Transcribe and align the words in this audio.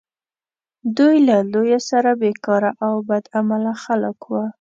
دوی 0.97 1.15
له 1.27 1.37
لویه 1.53 1.79
سره 1.89 2.09
بیکاره 2.21 2.71
او 2.85 2.93
بد 3.09 3.25
عمله 3.37 3.73
خلک 3.83 4.19
وه. 4.31 4.43